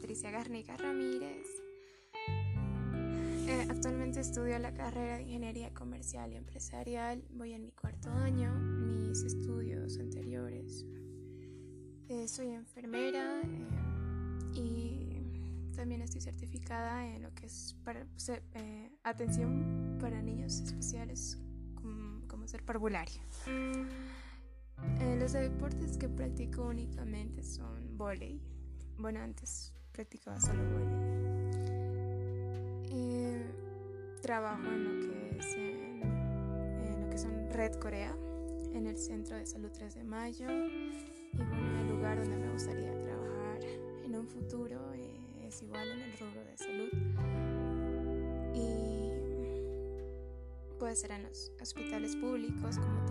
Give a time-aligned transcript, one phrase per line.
[0.00, 1.46] Patricia Garnica Ramírez.
[3.46, 7.22] Eh, actualmente estudio la carrera de Ingeniería Comercial y Empresarial.
[7.30, 8.54] Voy en mi cuarto año.
[8.54, 10.86] Mis estudios anteriores.
[12.08, 13.66] Eh, soy enfermera eh,
[14.54, 18.06] y también estoy certificada en lo que es para,
[19.04, 21.38] atención para niños especiales
[21.74, 23.20] como, como ser parvulario.
[25.32, 28.40] Los deportes que practico únicamente son volei.
[28.98, 31.20] Bueno, antes practicaba solo volei
[34.20, 38.14] trabajo en lo que es en, lo que son Red Corea,
[38.72, 40.46] en el Centro de Salud 3 de Mayo.
[40.48, 43.60] Y bueno, el lugar donde me gustaría trabajar
[44.04, 46.90] en un futuro eh, es igual en el rubro de salud.
[48.54, 49.10] Y
[50.78, 53.09] puede ser en los hospitales públicos como